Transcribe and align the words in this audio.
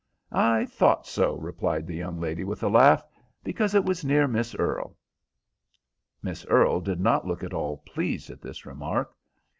"I 0.31 0.65
thought 0.65 1.05
so," 1.05 1.35
replied 1.35 1.85
the 1.85 1.93
young 1.95 2.19
lady, 2.19 2.43
with 2.43 2.63
a 2.63 2.69
laugh, 2.69 3.05
"because 3.43 3.75
it 3.75 3.85
was 3.85 4.03
near 4.03 4.27
Miss 4.27 4.55
Earle." 4.55 4.97
Miss 6.23 6.43
Earle 6.47 6.81
did 6.81 6.99
not 6.99 7.27
look 7.27 7.43
at 7.43 7.53
all 7.53 7.83
pleased 7.85 8.31
at 8.31 8.41
this 8.41 8.65
remark. 8.65 9.15